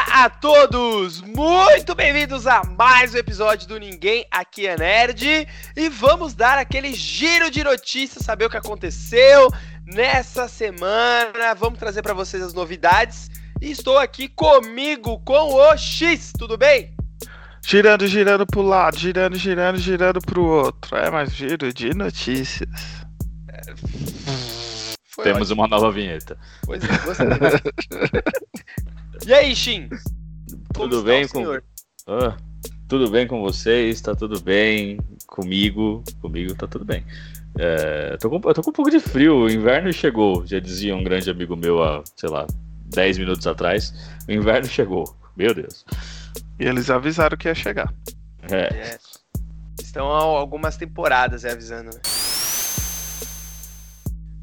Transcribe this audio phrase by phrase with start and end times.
[0.00, 1.20] Olá a todos!
[1.20, 5.46] Muito bem-vindos a mais um episódio do Ninguém Aqui é Nerd
[5.76, 9.50] e vamos dar aquele giro de notícias, saber o que aconteceu
[9.84, 11.54] nessa semana.
[11.54, 16.94] Vamos trazer para vocês as novidades e estou aqui comigo com o X, tudo bem?
[17.62, 20.96] Girando, girando pro lado, girando, girando, girando pro outro.
[20.96, 22.70] É mais giro de notícias.
[25.10, 25.62] Foi Temos ótimo.
[25.62, 26.38] uma nova vinheta.
[26.64, 27.26] Pois é, gostei.
[29.26, 29.88] e aí, Shin?
[30.72, 31.44] Tudo bem com
[32.06, 32.36] ah,
[32.88, 34.00] Tudo bem com vocês?
[34.00, 36.04] Tá tudo bem comigo?
[36.20, 37.04] Comigo tá tudo bem.
[37.58, 39.44] É, tô com, eu tô com um pouco de frio.
[39.44, 42.46] O inverno chegou, já dizia um grande amigo meu há, sei lá,
[42.86, 43.92] 10 minutos atrás.
[44.28, 45.16] O inverno chegou.
[45.36, 45.84] Meu Deus.
[46.58, 47.92] E eles avisaram que ia chegar.
[48.48, 48.56] É.
[48.56, 48.98] é.
[49.80, 52.00] Estão há algumas temporadas avisando, né?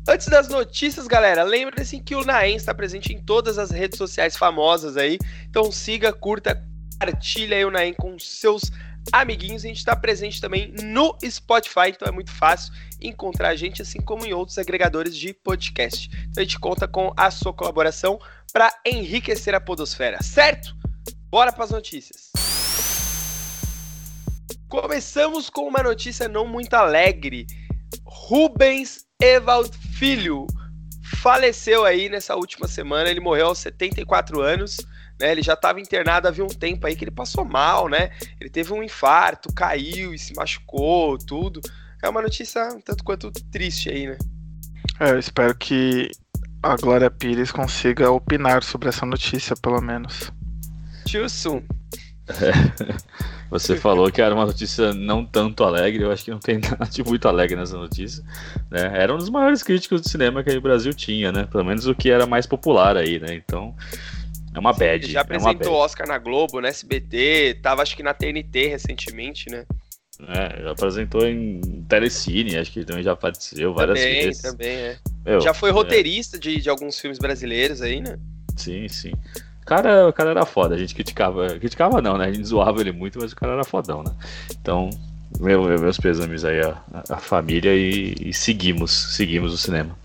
[0.09, 4.37] Antes das notícias, galera, lembre-se que o Naem está presente em todas as redes sociais
[4.37, 5.19] famosas aí.
[5.49, 6.63] Então siga, curta,
[6.93, 8.71] compartilha aí o Naem com seus
[9.11, 9.65] amiguinhos.
[9.65, 13.99] A gente está presente também no Spotify, então é muito fácil encontrar a gente, assim
[13.99, 16.09] como em outros agregadores de podcast.
[16.29, 18.17] Então a gente conta com a sua colaboração
[18.53, 20.73] para enriquecer a podosfera, certo?
[21.29, 22.31] Bora para as notícias.
[24.69, 27.45] Começamos com uma notícia não muito alegre.
[28.05, 30.45] Rubens Evald Filho
[31.21, 33.09] faleceu aí nessa última semana.
[33.09, 34.77] Ele morreu aos 74 anos.
[35.19, 38.11] Né, ele já estava internado havia um tempo aí que ele passou mal, né?
[38.39, 41.59] Ele teve um infarto, caiu e se machucou, tudo.
[42.03, 44.17] É uma notícia um tanto quanto triste aí, né?
[44.99, 46.11] É, eu espero que
[46.61, 50.31] a Glória Pires consiga opinar sobre essa notícia, pelo menos.
[51.11, 51.63] Too soon.
[53.49, 56.85] Você falou que era uma notícia não tanto alegre, eu acho que não tem nada
[56.85, 58.23] de muito alegre nessa notícia.
[58.69, 58.91] Né?
[58.93, 61.47] Era um dos maiores críticos de cinema que o Brasil tinha, né?
[61.49, 63.33] Pelo menos o que era mais popular aí, né?
[63.35, 63.73] Então,
[64.53, 65.05] é uma bad.
[65.05, 69.49] Ele já apresentou é Oscar na Globo, na SBT, tava acho que na TNT recentemente,
[69.49, 69.65] né?
[70.27, 74.41] É, já apresentou em Telecine, acho que também já apareceu várias também, vezes.
[74.41, 74.97] Também, é.
[75.23, 75.73] Meu, já foi é.
[75.73, 76.39] roteirista é.
[76.39, 78.17] de, de alguns filmes brasileiros aí, né?
[78.57, 79.11] Sim, sim
[79.67, 81.47] cara, o cara era foda, a gente criticava.
[81.59, 82.25] Criticava não, né?
[82.25, 84.11] A gente zoava ele muito, mas o cara era fodão, né?
[84.59, 84.89] Então,
[85.39, 89.95] meu, meus pêsames aí a, a família e, e seguimos, seguimos o cinema.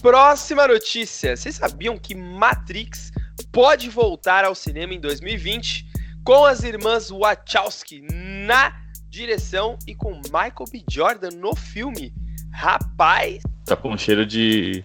[0.00, 1.36] Próxima notícia.
[1.36, 3.12] Vocês sabiam que Matrix
[3.52, 5.86] pode voltar ao cinema em 2020
[6.24, 8.72] com as irmãs Wachowski na
[9.08, 10.84] direção e com Michael B.
[10.90, 12.12] Jordan no filme?
[12.52, 13.42] Rapaz!
[13.64, 14.84] Tá com cheiro de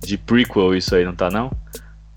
[0.00, 1.50] de prequel isso aí, não tá não?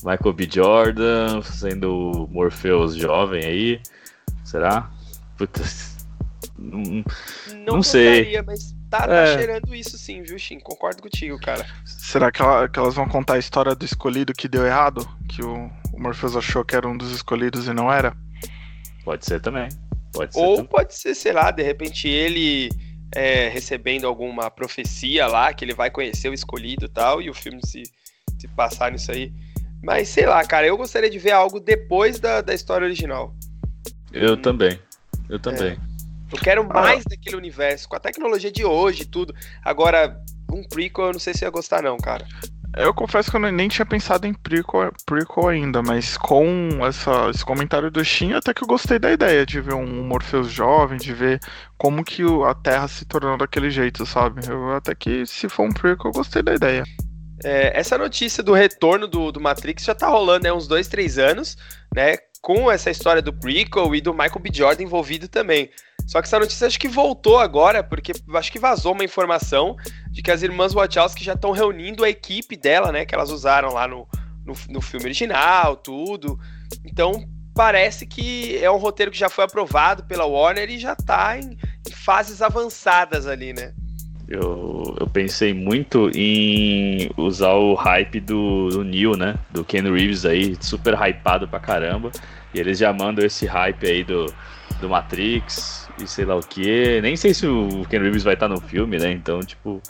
[0.04, 0.50] Michael B.
[0.52, 3.82] Jordan sendo Morpheus jovem aí.
[4.44, 4.90] Será?
[5.38, 5.94] Putz.
[6.58, 8.42] Não, não, não sei.
[8.42, 9.38] mas tá, tá é.
[9.38, 10.60] cheirando isso sim, viu, Shin?
[10.60, 11.66] Concordo contigo, cara.
[11.86, 15.08] Será que, ela, que, elas vão contar a história do escolhido que deu errado?
[15.28, 18.16] Que o, o Morpheus achou que era um dos escolhidos e não era?
[19.04, 19.70] Pode ser também.
[20.12, 20.70] Pode ser Ou também.
[20.70, 22.70] pode ser, sei lá, de repente ele
[23.16, 27.34] é, recebendo alguma profecia lá, que ele vai conhecer o escolhido e tal, e o
[27.34, 27.84] filme se,
[28.40, 29.32] se passar nisso aí.
[29.82, 33.36] Mas sei lá, cara, eu gostaria de ver algo depois da, da história original.
[34.12, 34.80] Eu hum, também.
[35.30, 35.74] Eu também.
[35.74, 35.94] É.
[36.32, 37.10] Eu quero mais ah.
[37.10, 39.36] daquele universo, com a tecnologia de hoje e tudo.
[39.64, 40.20] Agora,
[40.52, 42.26] um prequel eu não sei se ia gostar, não, cara.
[42.76, 47.46] Eu confesso que eu nem tinha pensado em prequel, prequel ainda, mas com essa, esse
[47.46, 51.14] comentário do Shin, até que eu gostei da ideia de ver um Morpheus jovem, de
[51.14, 51.40] ver
[51.78, 54.42] como que a Terra se tornou daquele jeito, sabe?
[54.50, 56.84] Eu, até que se for um prequel, eu gostei da ideia.
[57.44, 60.88] É, essa notícia do retorno do, do Matrix já tá rolando há né, uns dois,
[60.88, 61.58] três anos,
[61.96, 62.18] né?
[62.42, 64.50] Com essa história do prequel e do Michael B.
[64.52, 65.70] Jordan envolvido também.
[66.08, 69.76] Só que essa notícia acho que voltou agora, porque acho que vazou uma informação
[70.10, 73.06] de que as irmãs Wachowski já estão reunindo a equipe dela, né?
[73.06, 74.08] Que elas usaram lá no,
[74.46, 76.40] no, no, filme original, tudo.
[76.86, 81.38] Então parece que é um roteiro que já foi aprovado pela Warner e já tá
[81.38, 81.58] em,
[81.88, 83.74] em fases avançadas ali, né?
[84.28, 89.36] Eu, eu pensei muito em usar o hype do, do Neil, né?
[89.52, 92.12] Do Ken Reeves aí, super hypado pra caramba.
[92.54, 94.34] E eles já mandam esse hype aí do,
[94.80, 97.02] do Matrix, e sei lá o que.
[97.02, 99.12] Nem sei se o Ken Reeves vai estar no filme, né?
[99.12, 99.82] Então, tipo.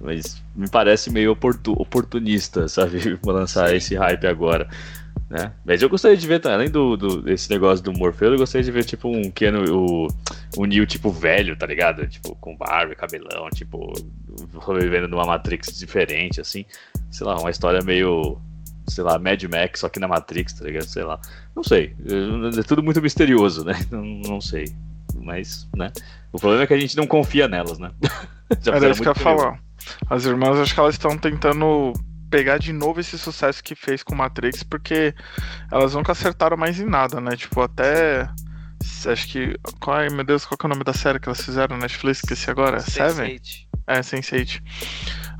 [0.00, 3.18] Mas me parece meio oportu oportunista, sabe?
[3.24, 4.68] Lançar esse hype agora.
[5.28, 5.52] Né?
[5.64, 8.70] Mas eu gostaria de ver, além do, do desse negócio do Morfeu, eu gostaria de
[8.70, 10.06] ver, tipo, um Ken, o,
[10.56, 12.06] o Neil, tipo, velho, tá ligado?
[12.06, 13.92] Tipo, com barba e cabelão, tipo,
[14.78, 16.64] vivendo numa Matrix diferente, assim.
[17.10, 18.38] Sei lá, uma história meio
[18.88, 20.84] sei lá, Mad Max, só que na Matrix, tá ligado?
[20.84, 21.20] Sei lá.
[21.56, 21.96] Não sei.
[22.56, 23.74] É tudo muito misterioso, né?
[23.90, 24.66] Não, não sei
[25.26, 25.92] mas, né?
[26.32, 27.90] O problema é que a gente não confia nelas, né?
[28.62, 29.60] Já Era isso que eu ia falar.
[30.08, 31.92] As irmãs, acho que elas estão tentando
[32.36, 35.14] pegar de novo esse sucesso que fez com Matrix, porque
[35.72, 37.34] elas nunca acertaram mais em nada, né?
[37.34, 38.28] Tipo, até.
[39.06, 39.58] Acho que.
[39.88, 42.18] Ai, meu Deus, qual que é o nome da série que elas fizeram na Netflix?
[42.18, 42.80] Esqueci agora.
[42.80, 43.40] Seven?
[43.86, 44.60] É, Sense8.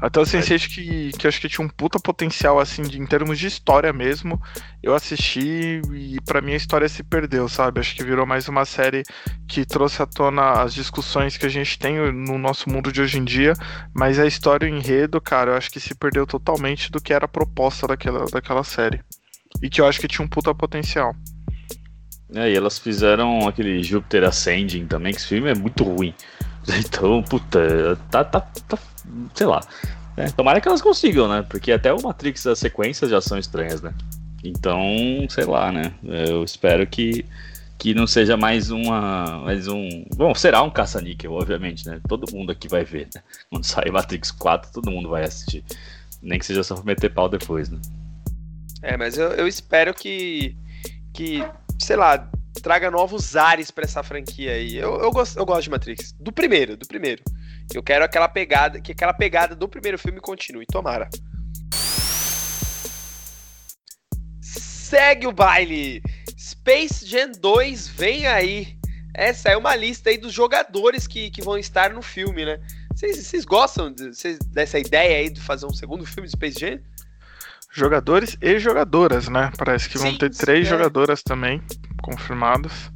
[0.01, 3.39] Até o Sense8 que, que acho que tinha um puta potencial, assim, de, em termos
[3.39, 4.41] de história mesmo.
[4.83, 7.81] Eu assisti e para mim a história se perdeu, sabe?
[7.81, 9.03] Acho que virou mais uma série
[9.49, 13.19] que trouxe à tona as discussões que a gente tem no nosso mundo de hoje
[13.19, 13.55] em dia.
[13.95, 17.13] Mas a história e o enredo, cara, eu acho que se perdeu totalmente do que
[17.13, 19.01] era a proposta daquela, daquela série.
[19.63, 21.15] E que eu acho que tinha um puta potencial.
[22.35, 26.13] É, e elas fizeram aquele Júpiter Ascending também, que esse filme é muito ruim.
[26.79, 28.79] Então, puta, tá, tá, tá
[29.35, 29.61] sei lá.
[30.17, 31.45] É, tomara que elas consigam, né?
[31.49, 33.93] Porque até o Matrix, as sequências já são estranhas, né?
[34.43, 34.81] Então,
[35.29, 35.93] sei lá, né?
[36.03, 37.25] Eu espero que,
[37.79, 39.43] que não seja mais uma.
[39.45, 40.05] Mais um.
[40.15, 42.01] Bom, será um caça-níquel, obviamente, né?
[42.09, 43.23] Todo mundo aqui vai ver, né?
[43.51, 45.65] Quando sair Matrix 4, todo mundo vai assistir.
[46.23, 47.79] Nem que seja só pra meter pau depois, né?
[48.83, 50.57] É, mas eu, eu espero que.
[51.13, 51.43] Que,
[51.79, 52.31] sei lá,
[52.61, 54.77] traga novos ares para essa franquia aí.
[54.77, 56.13] Eu, eu, gosto, eu gosto de Matrix.
[56.13, 57.23] Do primeiro, do primeiro.
[57.75, 60.67] Eu quero aquela pegada, que aquela pegada do primeiro filme continue.
[60.67, 61.09] Tomara.
[64.41, 66.03] Segue o baile.
[66.39, 68.77] Space Jam 2 vem aí.
[69.15, 72.61] Essa é uma lista aí dos jogadores que, que vão estar no filme, né?
[72.95, 76.79] Vocês gostam de, cês, dessa ideia aí de fazer um segundo filme de Space Jam?
[77.71, 79.51] Jogadores e jogadoras, né?
[79.59, 80.71] Parece que Sim, vão ter três é.
[80.71, 81.63] jogadoras também
[82.07, 82.91] confirmadas.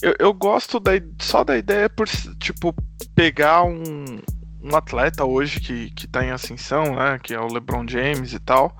[0.00, 2.08] Eu, eu gosto da, só da ideia por,
[2.38, 2.74] tipo,
[3.14, 4.20] pegar um,
[4.62, 7.18] um atleta hoje que, que tá em ascensão, né?
[7.22, 8.76] Que é o LeBron James e tal.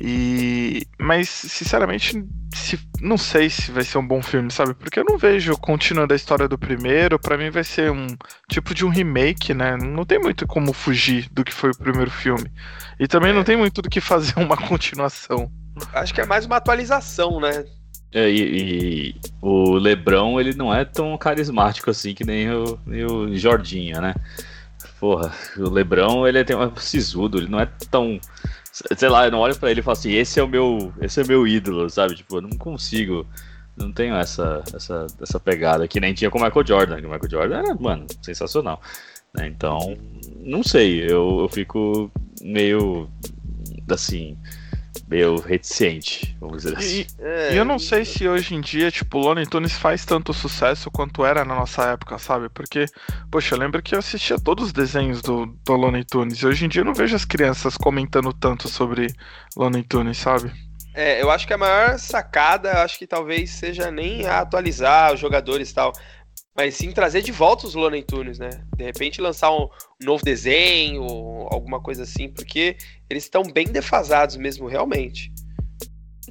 [0.00, 4.74] E mas sinceramente, se, não sei se vai ser um bom filme, sabe?
[4.74, 7.18] Porque eu não vejo continuando a história do primeiro.
[7.18, 8.06] Para mim vai ser um
[8.48, 9.76] tipo de um remake, né?
[9.76, 12.50] Não tem muito como fugir do que foi o primeiro filme.
[12.98, 13.34] E também é.
[13.34, 15.50] não tem muito do que fazer uma continuação.
[15.92, 17.64] Acho que é mais uma atualização, né?
[18.14, 23.04] É, e, e, o Lebrão, ele não é tão carismático assim que nem o, nem
[23.04, 24.14] o Jordinha, né?
[25.00, 28.20] Porra, o Lebrão, ele tem um sisudo, ele não é tão.
[28.72, 30.92] Sei lá, eu não olho pra ele e falo assim, esse é o meu.
[31.00, 32.14] Esse é o meu ídolo, sabe?
[32.14, 33.26] Tipo, eu não consigo.
[33.76, 36.96] Não tenho essa, essa, essa pegada que nem tinha com o Michael Jordan.
[36.98, 38.80] O Michael Jordan era, mano, sensacional.
[39.34, 39.48] Né?
[39.48, 39.98] Então,
[40.38, 42.08] não sei, eu, eu fico
[42.40, 43.10] meio
[43.90, 44.38] assim
[45.06, 47.00] meio reticente, vamos dizer assim.
[47.00, 50.04] E, é, e eu não sei se hoje em dia, tipo, o Looney Tunes faz
[50.04, 52.48] tanto sucesso quanto era na nossa época, sabe?
[52.48, 52.86] Porque,
[53.30, 56.64] poxa, eu lembro que eu assistia todos os desenhos do, do Looney Tunes, e hoje
[56.64, 59.14] em dia eu não vejo as crianças comentando tanto sobre
[59.56, 60.50] Looney Tunes, sabe?
[60.94, 65.70] É, eu acho que a maior sacada, acho que talvez seja nem atualizar os jogadores
[65.70, 65.92] e tal,
[66.56, 68.50] mas sim trazer de volta os Looney Tunes, né?
[68.76, 69.68] De repente lançar um,
[70.00, 71.02] novo desenho,
[71.50, 72.76] alguma coisa assim, porque
[73.10, 75.32] eles estão bem defasados mesmo, realmente.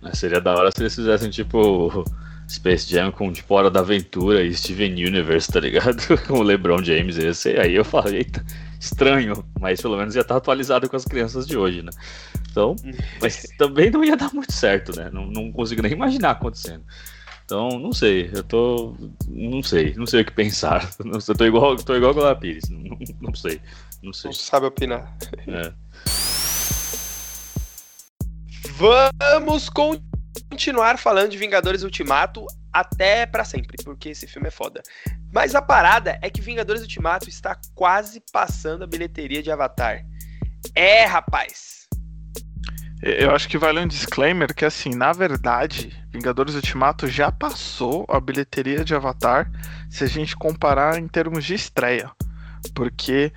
[0.03, 2.05] É, seria da hora se eles fizessem tipo
[2.49, 6.01] Space Jam com tipo Hora da Aventura e Steven Universe, tá ligado?
[6.27, 7.59] com o LeBron James, esse.
[7.59, 8.45] Aí eu falei, eita,
[8.79, 11.91] estranho, mas pelo menos ia estar atualizado com as crianças de hoje, né?
[12.49, 12.75] Então,
[13.21, 15.09] mas também não ia dar muito certo, né?
[15.11, 16.83] Não, não consigo nem imaginar acontecendo.
[17.45, 18.95] Então, não sei, eu tô.
[19.27, 20.89] Não sei, não sei o que pensar.
[21.03, 23.61] Eu tô igual, tô igual a Glória Pires, não, não sei,
[24.01, 24.29] não sei.
[24.29, 25.15] Não sabe opinar.
[25.47, 25.73] É.
[28.75, 34.81] Vamos continuar falando de Vingadores Ultimato até para sempre, porque esse filme é foda.
[35.31, 40.03] Mas a parada é que Vingadores Ultimato está quase passando a bilheteria de Avatar.
[40.73, 41.82] É, rapaz.
[43.05, 48.17] Eu acho que vale um disclaimer que, assim, na verdade, Vingadores Ultimato já passou a
[48.17, 49.51] bilheteria de Avatar
[49.89, 52.09] se a gente comparar em termos de estreia.
[52.73, 53.33] Porque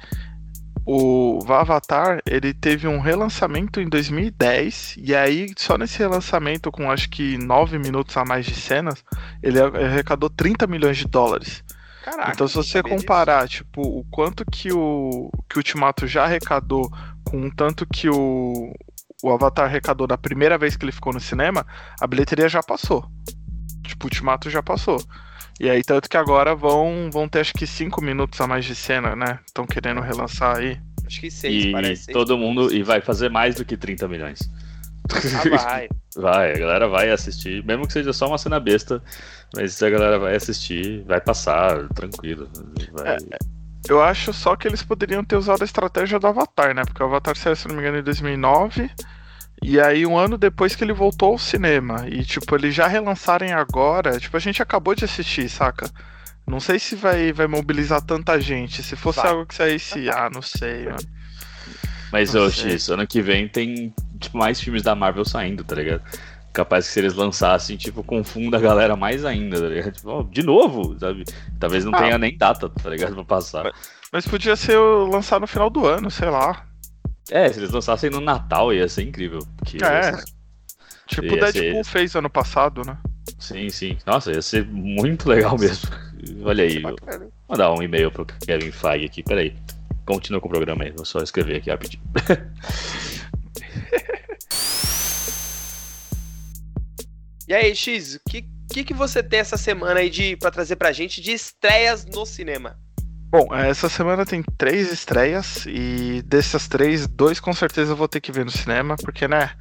[0.84, 7.10] o Avatar, ele teve um relançamento em 2010, e aí, só nesse relançamento, com acho
[7.10, 9.04] que 9 minutos a mais de cenas,
[9.42, 11.64] ele arrecadou 30 milhões de dólares.
[12.04, 13.64] Caraca, então, se você comparar, disso.
[13.64, 16.88] tipo, o quanto que o, que o Ultimato já arrecadou
[17.24, 18.72] com o tanto que o,
[19.22, 21.66] o Avatar arrecadou da primeira vez que ele ficou no cinema,
[22.00, 23.04] a bilheteria já passou.
[23.84, 24.98] Tipo, o Ultimato já passou.
[25.58, 28.74] E aí, tanto que agora vão, vão ter acho que 5 minutos a mais de
[28.74, 29.38] cena, né?
[29.46, 30.78] Estão querendo relançar aí.
[31.06, 32.10] Acho que 6, parece.
[32.10, 32.74] E todo mundo.
[32.74, 34.40] E vai fazer mais do que 30 milhões.
[35.10, 35.88] Ah, vai.
[36.16, 39.02] vai, a galera vai assistir, mesmo que seja só uma cena besta,
[39.54, 42.50] mas a galera vai assistir, vai passar, tranquilo.
[42.92, 43.14] Vai...
[43.14, 43.55] É, é.
[43.88, 46.84] Eu acho só que eles poderiam ter usado a estratégia do Avatar, né?
[46.84, 48.90] Porque o Avatar saiu, se não me engano, em 2009.
[49.62, 52.06] E aí, um ano depois que ele voltou ao cinema.
[52.08, 54.18] E, tipo, eles já relançarem agora.
[54.18, 55.90] Tipo, a gente acabou de assistir, saca?
[56.46, 58.82] Não sei se vai, vai mobilizar tanta gente.
[58.82, 59.30] Se fosse vai.
[59.30, 60.08] algo que saísse.
[60.10, 60.98] Ah, não sei, mano.
[62.12, 66.02] Mas, ô, X, ano que vem tem tipo, mais filmes da Marvel saindo, tá ligado?
[66.56, 69.92] Capaz que se eles lançassem, tipo, confunda a galera mais ainda, tá ligado?
[69.92, 71.22] Tipo, de novo, sabe?
[71.60, 71.98] Talvez não Ah.
[71.98, 73.14] tenha nem data, tá ligado?
[73.14, 73.70] Pra passar.
[74.10, 76.64] Mas podia ser lançado no final do ano, sei lá.
[77.30, 79.40] É, se eles lançassem no Natal ia ser incrível.
[79.58, 80.12] Porque, É.
[81.06, 81.90] Tipo o ser Deadpool isso.
[81.90, 82.96] fez ano passado, né?
[83.38, 83.98] Sim, sim.
[84.06, 85.90] Nossa, ia ser muito legal mesmo.
[86.42, 86.96] Olha aí, vou
[87.50, 89.54] mandar um e-mail pro Kevin Feige aqui, peraí.
[90.06, 92.02] Continua com o programa aí, vou só escrever aqui rapidinho.
[97.48, 100.74] E aí, X, o que, que, que você tem essa semana aí de, pra trazer
[100.74, 102.76] pra gente de estreias no cinema?
[103.30, 108.20] Bom, essa semana tem três estreias e dessas três, dois com certeza eu vou ter
[108.20, 109.52] que ver no cinema, porque, né?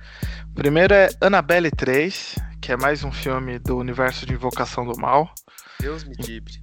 [0.52, 5.00] O primeiro é Annabelle 3, que é mais um filme do universo de Invocação do
[5.00, 5.32] Mal.
[5.80, 6.54] Deus me livre.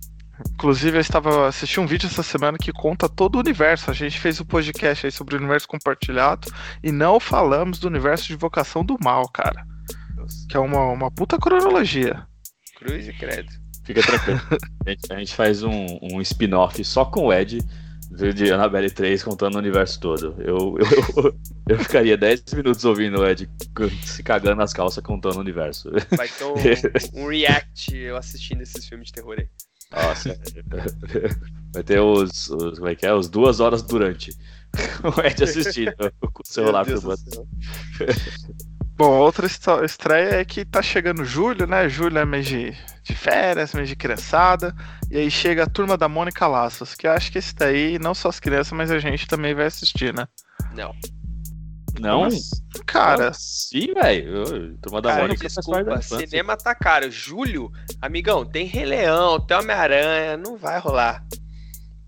[0.54, 3.90] Inclusive, eu estava assistindo um vídeo essa semana que conta todo o universo.
[3.90, 6.48] A gente fez um podcast aí sobre o universo compartilhado
[6.82, 9.64] e não falamos do universo de Invocação do Mal, cara.
[10.22, 10.46] Deus.
[10.48, 12.26] Que é uma, uma puta cronologia.
[12.76, 13.50] Cruz e credo.
[13.84, 14.40] Fica tranquilo.
[14.86, 17.60] A gente, a gente faz um, um spin-off só com o Ed
[18.10, 20.34] de de Annabelle 3 contando o universo todo.
[20.38, 21.34] Eu, eu, eu,
[21.68, 23.48] eu ficaria 10 minutos ouvindo o Ed
[24.04, 25.90] se cagando nas calças contando o universo.
[26.16, 26.54] Vai ter um,
[27.24, 29.48] um react eu assistindo esses filmes de terror aí.
[29.90, 30.38] Nossa.
[31.72, 32.78] Vai ter os, os.
[32.78, 33.14] Como é que é?
[33.14, 34.32] Os duas horas durante.
[35.04, 35.92] O Ed assistindo
[36.32, 36.96] com o celular Meu
[38.94, 39.46] Bom, outra
[39.84, 41.88] estreia é que tá chegando julho, né?
[41.88, 42.72] Julho é mês de,
[43.02, 44.74] de férias, mês de criançada.
[45.10, 48.14] E aí chega a turma da Mônica Laços, que eu acho que esse daí, não
[48.14, 50.26] só as crianças, mas a gente também vai assistir, né?
[50.74, 50.94] Não.
[51.98, 52.28] Não?
[52.86, 54.76] Cara, Sim, velho.
[54.82, 57.10] Turma da Cara, Mônica desculpa, cinema tá caro.
[57.10, 57.70] Julho,
[58.00, 61.24] amigão, tem Rei Leão, tem Homem-Aranha, não vai rolar.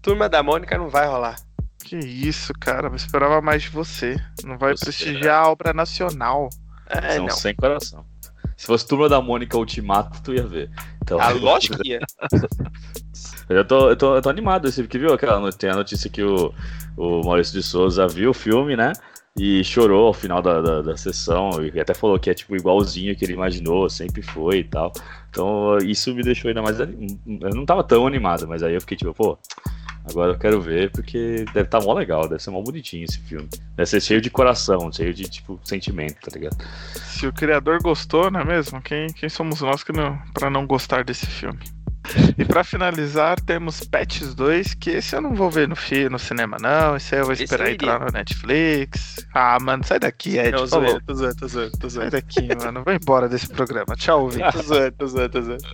[0.00, 1.36] Turma da Mônica não vai rolar.
[1.84, 2.88] que isso, cara.
[2.88, 4.16] Eu esperava mais de você.
[4.42, 6.48] Não vai Você, prestigiar a obra nacional.
[6.88, 7.34] É, São não.
[7.34, 8.04] sem coração.
[8.56, 10.70] Se fosse Turma da Mônica Ultimato, tu ia ver.
[11.02, 12.00] Então, A lógica que ia.
[13.48, 16.08] Eu tô, eu tô, eu tô animado, assim, porque viu aquela no- tem a notícia
[16.08, 16.52] que o,
[16.96, 18.92] o Maurício de Souza viu o filme, né?
[19.36, 23.14] E chorou ao final da, da, da sessão, e até falou que é tipo igualzinho
[23.14, 24.92] que ele imaginou, sempre foi e tal.
[25.28, 26.80] Então isso me deixou ainda mais.
[26.80, 26.88] Eu
[27.54, 29.38] não tava tão animado, mas aí eu fiquei tipo, pô,
[30.04, 33.18] agora eu quero ver, porque deve estar tá mó legal, deve ser mó bonitinho esse
[33.20, 33.48] filme.
[33.76, 36.56] Deve ser cheio de coração, cheio de tipo sentimento, tá ligado?
[37.04, 38.80] Se o criador gostou, não é mesmo?
[38.82, 41.60] Quem, quem somos nós que não, pra não gostar desse filme?
[42.36, 46.18] E pra finalizar, temos Pets 2, que esse eu não vou ver no, fi, no
[46.18, 46.96] cinema, não.
[46.96, 49.26] Esse aí eu vou esperar eu entrar no Netflix.
[49.32, 50.52] Ah, mano, sai daqui, Ed.
[50.52, 52.10] Não, zoeira, tô zoando, tô zoando, tô Sai zoando.
[52.10, 52.82] daqui, mano.
[52.84, 53.96] Vai embora desse programa.
[53.96, 54.52] Tchau, ouvinte.
[54.52, 55.64] Tô zoando, tô zoando, tô zoando.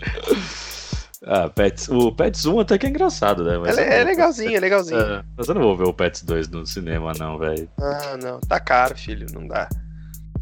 [1.27, 3.59] Ah, Pets, o Pets 1 até que é engraçado, né?
[3.59, 4.99] Mas É, é legalzinho, é legalzinho.
[5.01, 7.69] É, mas eu não vou ver o Pets 2 no cinema, não, velho.
[7.79, 9.69] Ah, não, tá caro, filho, não dá.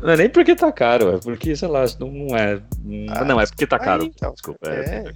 [0.01, 2.63] Não é nem porque tá caro, é porque, sei lá, não, é.
[3.11, 4.05] Ah, não, é porque tá aí, caro.
[4.05, 4.33] então.
[4.33, 4.69] Desculpa.
[4.71, 5.09] é.
[5.09, 5.13] É,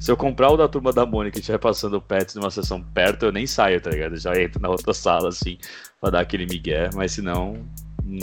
[0.00, 2.82] Se eu comprar o da turma da Mônica e estiver passando o Pets numa sessão
[2.82, 4.12] perto, eu nem saio, tá ligado?
[4.14, 5.58] Eu já entro na outra sala, assim,
[6.00, 7.58] pra dar aquele migué, mas se não,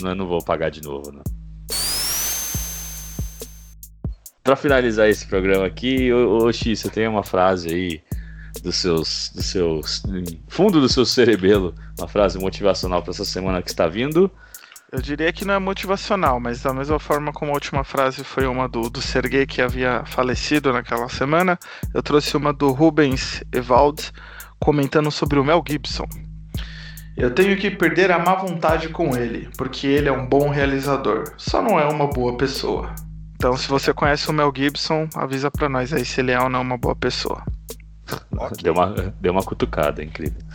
[0.04, 1.22] eu não vou pagar de novo, não.
[4.50, 8.02] Pra finalizar esse programa aqui, ô, ô X, você tem uma frase aí
[8.64, 10.02] dos seus, dos seus.
[10.48, 14.32] fundo do seu cerebelo, uma frase motivacional pra essa semana que está vindo.
[14.92, 18.48] Eu diria que não é motivacional, mas da mesma forma como a última frase foi
[18.48, 21.56] uma do, do Sergei que havia falecido naquela semana,
[21.94, 24.12] eu trouxe uma do Rubens Evald
[24.60, 26.08] comentando sobre o Mel Gibson.
[27.16, 31.36] Eu tenho que perder a má vontade com ele, porque ele é um bom realizador,
[31.38, 32.96] só não é uma boa pessoa.
[33.40, 36.50] Então, se você conhece o Mel Gibson, avisa pra nós aí se ele é ou
[36.50, 37.42] não uma boa pessoa.
[38.36, 38.58] Ok.
[38.62, 40.42] Deu, uma, deu uma cutucada, incrível.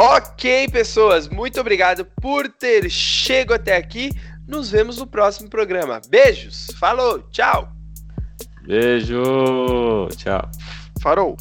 [0.00, 4.12] Ok, pessoas, muito obrigado por ter chego até aqui.
[4.46, 6.00] Nos vemos no próximo programa.
[6.08, 7.72] Beijos, falou, tchau.
[8.64, 10.08] Beijo!
[10.16, 10.48] Tchau.
[11.02, 11.36] Farou!